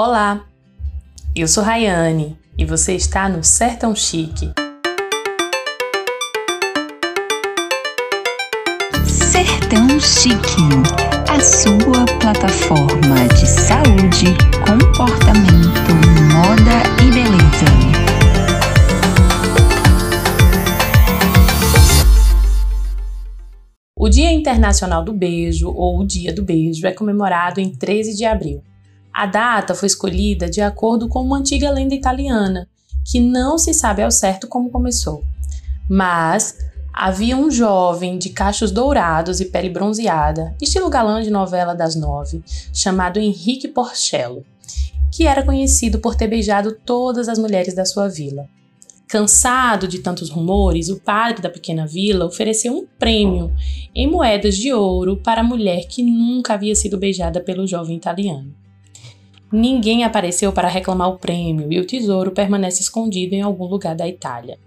Olá, 0.00 0.46
eu 1.34 1.48
sou 1.48 1.64
Rayane 1.64 2.38
e 2.56 2.64
você 2.64 2.94
está 2.94 3.28
no 3.28 3.42
Sertão 3.42 3.96
Chique. 3.96 4.52
Sertão 9.04 9.98
Chique, 9.98 10.68
a 11.28 11.40
sua 11.40 12.06
plataforma 12.20 13.26
de 13.40 13.44
saúde, 13.44 14.26
comportamento, 14.64 15.92
moda 16.32 16.78
e 17.02 17.10
beleza. 17.10 17.66
O 23.96 24.08
Dia 24.08 24.30
Internacional 24.30 25.02
do 25.02 25.12
Beijo, 25.12 25.68
ou 25.72 25.98
o 25.98 26.06
Dia 26.06 26.32
do 26.32 26.44
Beijo, 26.44 26.86
é 26.86 26.92
comemorado 26.92 27.58
em 27.58 27.74
13 27.74 28.14
de 28.14 28.24
abril. 28.24 28.62
A 29.18 29.26
data 29.26 29.74
foi 29.74 29.88
escolhida 29.88 30.48
de 30.48 30.60
acordo 30.60 31.08
com 31.08 31.20
uma 31.20 31.38
antiga 31.38 31.72
lenda 31.72 31.92
italiana, 31.92 32.68
que 33.04 33.18
não 33.18 33.58
se 33.58 33.74
sabe 33.74 34.00
ao 34.00 34.12
certo 34.12 34.46
como 34.46 34.70
começou. 34.70 35.24
Mas 35.90 36.56
havia 36.94 37.36
um 37.36 37.50
jovem 37.50 38.16
de 38.16 38.30
cachos 38.30 38.70
dourados 38.70 39.40
e 39.40 39.46
pele 39.46 39.70
bronzeada, 39.70 40.54
estilo 40.62 40.88
galã 40.88 41.20
de 41.20 41.30
novela 41.30 41.74
das 41.74 41.96
nove, 41.96 42.44
chamado 42.72 43.18
Henrique 43.18 43.66
Porcello, 43.66 44.46
que 45.10 45.26
era 45.26 45.42
conhecido 45.42 45.98
por 45.98 46.14
ter 46.14 46.28
beijado 46.28 46.78
todas 46.86 47.28
as 47.28 47.40
mulheres 47.40 47.74
da 47.74 47.84
sua 47.84 48.08
vila. 48.08 48.46
Cansado 49.08 49.88
de 49.88 49.98
tantos 49.98 50.30
rumores, 50.30 50.90
o 50.90 51.00
padre 51.00 51.42
da 51.42 51.50
pequena 51.50 51.88
vila 51.88 52.24
ofereceu 52.24 52.72
um 52.72 52.86
prêmio 52.96 53.52
em 53.92 54.08
moedas 54.08 54.56
de 54.56 54.72
ouro 54.72 55.16
para 55.16 55.40
a 55.40 55.44
mulher 55.44 55.88
que 55.88 56.04
nunca 56.04 56.54
havia 56.54 56.76
sido 56.76 56.96
beijada 56.96 57.40
pelo 57.40 57.66
jovem 57.66 57.96
italiano. 57.96 58.54
Ninguém 59.50 60.04
apareceu 60.04 60.52
para 60.52 60.68
reclamar 60.68 61.08
o 61.08 61.18
prêmio 61.18 61.72
e 61.72 61.80
o 61.80 61.86
tesouro 61.86 62.32
permanece 62.32 62.82
escondido 62.82 63.34
em 63.34 63.40
algum 63.40 63.64
lugar 63.64 63.96
da 63.96 64.06
Itália. 64.06 64.58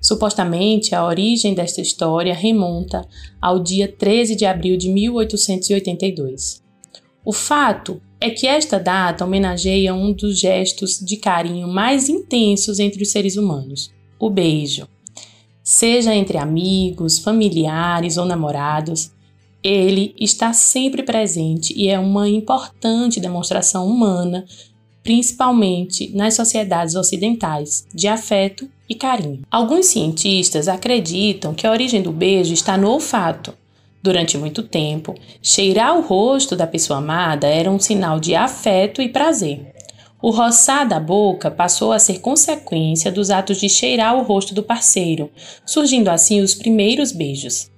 Supostamente, 0.00 0.94
a 0.94 1.06
origem 1.06 1.54
desta 1.54 1.80
história 1.80 2.34
remonta 2.34 3.06
ao 3.40 3.58
dia 3.58 3.88
13 3.88 4.36
de 4.36 4.44
abril 4.44 4.76
de 4.76 4.88
1882. 4.90 6.62
O 7.24 7.32
fato 7.32 8.02
é 8.20 8.28
que 8.28 8.46
esta 8.46 8.78
data 8.78 9.24
homenageia 9.24 9.94
um 9.94 10.12
dos 10.12 10.38
gestos 10.38 10.98
de 10.98 11.16
carinho 11.16 11.68
mais 11.68 12.08
intensos 12.08 12.78
entre 12.78 13.02
os 13.02 13.10
seres 13.10 13.36
humanos, 13.36 13.90
o 14.18 14.28
beijo. 14.28 14.86
Seja 15.62 16.14
entre 16.14 16.36
amigos, 16.36 17.18
familiares 17.18 18.18
ou 18.18 18.26
namorados, 18.26 19.10
ele 19.64 20.14
está 20.20 20.52
sempre 20.52 21.02
presente 21.02 21.72
e 21.74 21.88
é 21.88 21.98
uma 21.98 22.28
importante 22.28 23.18
demonstração 23.18 23.88
humana, 23.88 24.44
principalmente 25.02 26.14
nas 26.14 26.34
sociedades 26.34 26.94
ocidentais, 26.94 27.86
de 27.94 28.06
afeto 28.06 28.68
e 28.88 28.94
carinho. 28.94 29.40
Alguns 29.50 29.86
cientistas 29.86 30.68
acreditam 30.68 31.54
que 31.54 31.66
a 31.66 31.70
origem 31.70 32.02
do 32.02 32.12
beijo 32.12 32.52
está 32.52 32.76
no 32.76 32.90
olfato. 32.90 33.54
Durante 34.02 34.36
muito 34.36 34.62
tempo, 34.62 35.14
cheirar 35.42 35.96
o 35.96 36.02
rosto 36.02 36.54
da 36.54 36.66
pessoa 36.66 36.98
amada 36.98 37.46
era 37.46 37.70
um 37.70 37.78
sinal 37.78 38.20
de 38.20 38.34
afeto 38.34 39.00
e 39.00 39.08
prazer. 39.08 39.72
O 40.20 40.30
roçar 40.30 40.86
da 40.86 41.00
boca 41.00 41.50
passou 41.50 41.90
a 41.90 41.98
ser 41.98 42.20
consequência 42.20 43.10
dos 43.10 43.30
atos 43.30 43.58
de 43.58 43.68
cheirar 43.68 44.16
o 44.16 44.22
rosto 44.22 44.54
do 44.54 44.62
parceiro, 44.62 45.30
surgindo 45.64 46.08
assim 46.08 46.40
os 46.40 46.54
primeiros 46.54 47.12
beijos. 47.12 47.70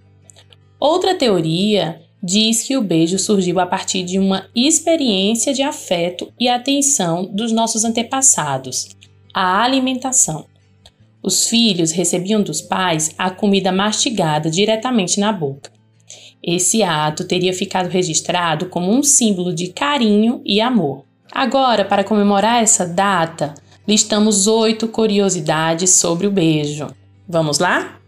Outra 0.78 1.14
teoria 1.14 2.00
diz 2.22 2.62
que 2.62 2.76
o 2.76 2.82
beijo 2.82 3.18
surgiu 3.18 3.60
a 3.60 3.66
partir 3.66 4.02
de 4.02 4.18
uma 4.18 4.46
experiência 4.54 5.54
de 5.54 5.62
afeto 5.62 6.32
e 6.38 6.48
atenção 6.48 7.24
dos 7.32 7.52
nossos 7.52 7.84
antepassados, 7.84 8.88
a 9.32 9.62
alimentação. 9.62 10.44
Os 11.22 11.48
filhos 11.48 11.92
recebiam 11.92 12.42
dos 12.42 12.60
pais 12.60 13.14
a 13.16 13.30
comida 13.30 13.72
mastigada 13.72 14.50
diretamente 14.50 15.18
na 15.18 15.32
boca. 15.32 15.70
Esse 16.42 16.82
ato 16.82 17.24
teria 17.24 17.52
ficado 17.52 17.88
registrado 17.88 18.66
como 18.66 18.92
um 18.92 19.02
símbolo 19.02 19.52
de 19.52 19.68
carinho 19.68 20.40
e 20.44 20.60
amor. 20.60 21.04
Agora, 21.32 21.84
para 21.84 22.04
comemorar 22.04 22.62
essa 22.62 22.86
data, 22.86 23.54
listamos 23.86 24.46
oito 24.46 24.86
curiosidades 24.86 25.90
sobre 25.90 26.26
o 26.26 26.30
beijo. 26.30 26.86
Vamos 27.28 27.58
lá? 27.58 27.98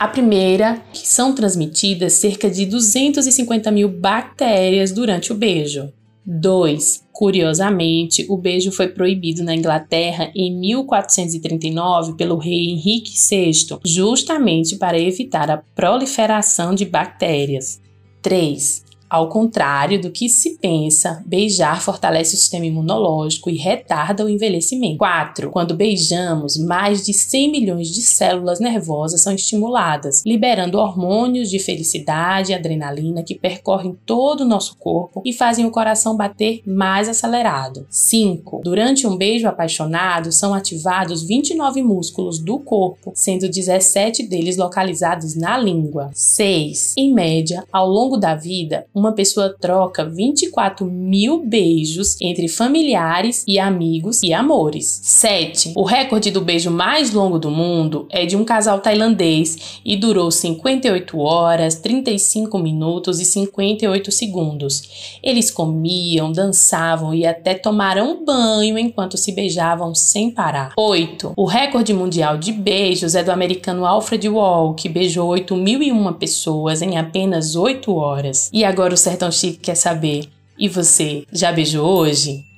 A 0.00 0.08
primeira, 0.08 0.82
que 0.94 1.06
são 1.06 1.34
transmitidas 1.34 2.14
cerca 2.14 2.48
de 2.48 2.64
250 2.64 3.70
mil 3.70 3.86
bactérias 3.86 4.92
durante 4.92 5.30
o 5.30 5.34
beijo. 5.34 5.92
2. 6.24 7.04
Curiosamente, 7.12 8.24
o 8.30 8.38
beijo 8.38 8.72
foi 8.72 8.88
proibido 8.88 9.44
na 9.44 9.54
Inglaterra 9.54 10.32
em 10.34 10.58
1439 10.58 12.14
pelo 12.14 12.38
rei 12.38 12.70
Henrique 12.70 13.12
VI, 13.12 13.78
justamente 13.84 14.76
para 14.76 14.98
evitar 14.98 15.50
a 15.50 15.58
proliferação 15.58 16.74
de 16.74 16.86
bactérias. 16.86 17.78
3. 18.22 18.89
Ao 19.10 19.28
contrário 19.28 20.00
do 20.00 20.12
que 20.12 20.28
se 20.28 20.56
pensa, 20.58 21.20
beijar 21.26 21.82
fortalece 21.82 22.36
o 22.36 22.38
sistema 22.38 22.64
imunológico 22.64 23.50
e 23.50 23.56
retarda 23.56 24.24
o 24.24 24.28
envelhecimento. 24.28 24.98
4. 24.98 25.50
Quando 25.50 25.74
beijamos, 25.74 26.56
mais 26.56 27.04
de 27.04 27.12
100 27.12 27.50
milhões 27.50 27.88
de 27.88 28.02
células 28.02 28.60
nervosas 28.60 29.20
são 29.20 29.34
estimuladas, 29.34 30.22
liberando 30.24 30.78
hormônios 30.78 31.50
de 31.50 31.58
felicidade 31.58 32.52
e 32.52 32.54
adrenalina 32.54 33.24
que 33.24 33.34
percorrem 33.34 33.98
todo 34.06 34.42
o 34.42 34.48
nosso 34.48 34.76
corpo 34.76 35.22
e 35.24 35.32
fazem 35.32 35.66
o 35.66 35.72
coração 35.72 36.16
bater 36.16 36.62
mais 36.64 37.08
acelerado. 37.08 37.84
5. 37.90 38.60
Durante 38.62 39.08
um 39.08 39.16
beijo 39.16 39.48
apaixonado, 39.48 40.30
são 40.30 40.54
ativados 40.54 41.24
29 41.24 41.82
músculos 41.82 42.38
do 42.38 42.60
corpo, 42.60 43.10
sendo 43.16 43.48
17 43.48 44.22
deles 44.22 44.56
localizados 44.56 45.34
na 45.34 45.58
língua. 45.58 46.10
6. 46.14 46.94
Em 46.96 47.12
média, 47.12 47.64
ao 47.72 47.88
longo 47.88 48.16
da 48.16 48.36
vida, 48.36 48.86
uma 49.00 49.12
pessoa 49.12 49.56
troca 49.58 50.04
24 50.04 50.84
mil 50.84 51.42
beijos 51.44 52.20
entre 52.20 52.48
familiares 52.48 53.42
e 53.48 53.58
amigos 53.58 54.22
e 54.22 54.32
amores. 54.32 55.00
7. 55.02 55.72
O 55.74 55.84
recorde 55.84 56.30
do 56.30 56.42
beijo 56.42 56.70
mais 56.70 57.12
longo 57.12 57.38
do 57.38 57.50
mundo 57.50 58.06
é 58.10 58.26
de 58.26 58.36
um 58.36 58.44
casal 58.44 58.78
tailandês 58.80 59.80
e 59.84 59.96
durou 59.96 60.30
58 60.30 61.18
horas, 61.18 61.76
35 61.76 62.58
minutos 62.58 63.20
e 63.20 63.24
58 63.24 64.12
segundos. 64.12 65.18
Eles 65.22 65.50
comiam, 65.50 66.30
dançavam 66.30 67.14
e 67.14 67.24
até 67.24 67.54
tomaram 67.54 68.22
banho 68.24 68.78
enquanto 68.78 69.16
se 69.16 69.32
beijavam 69.32 69.94
sem 69.94 70.30
parar. 70.30 70.74
8. 70.76 71.32
O 71.36 71.46
recorde 71.46 71.94
mundial 71.94 72.36
de 72.36 72.52
beijos 72.52 73.14
é 73.14 73.24
do 73.24 73.32
americano 73.32 73.86
Alfred 73.86 74.28
Wall, 74.28 74.74
que 74.74 74.88
beijou 74.88 75.30
8.001 75.30 76.14
pessoas 76.18 76.82
em 76.82 76.98
apenas 76.98 77.56
8 77.56 77.94
horas. 77.94 78.50
E 78.52 78.62
agora 78.62 78.89
o 78.92 78.96
Sertão 78.96 79.30
Chique 79.30 79.58
quer 79.58 79.74
saber: 79.74 80.28
e 80.58 80.68
você 80.68 81.24
já 81.32 81.50
beijou 81.50 81.86
hoje? 81.86 82.49